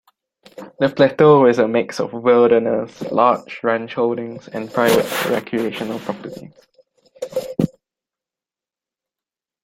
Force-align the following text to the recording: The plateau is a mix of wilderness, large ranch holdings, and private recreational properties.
The 0.79 0.89
plateau 0.89 1.45
is 1.45 1.59
a 1.59 1.67
mix 1.67 1.99
of 1.99 2.11
wilderness, 2.11 2.99
large 3.11 3.59
ranch 3.61 3.93
holdings, 3.93 4.47
and 4.47 4.73
private 4.73 5.29
recreational 5.29 5.99
properties. 5.99 6.51